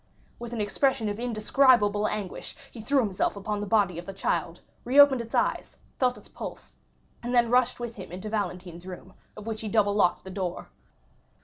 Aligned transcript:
With 0.39 0.51
an 0.51 0.59
expression 0.61 1.09
of 1.09 1.19
indescribable 1.19 2.07
anguish 2.07 2.55
he 2.71 2.79
threw 2.81 3.01
himself 3.01 3.35
upon 3.35 3.59
the 3.59 3.67
body 3.67 3.99
of 3.99 4.07
the 4.07 4.13
child, 4.13 4.61
reopened 4.83 5.21
its 5.21 5.35
eyes, 5.35 5.77
felt 5.99 6.17
its 6.17 6.27
pulse, 6.27 6.73
and 7.21 7.35
then 7.35 7.51
rushed 7.51 7.79
with 7.79 7.97
him 7.97 8.11
into 8.11 8.27
Valentine's 8.27 8.87
room, 8.87 9.13
of 9.37 9.45
which 9.45 9.61
he 9.61 9.69
double 9.69 9.93
locked 9.93 10.23
the 10.23 10.31
door. 10.31 10.69